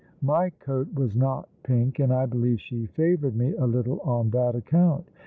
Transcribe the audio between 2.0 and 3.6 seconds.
I believe she favoured me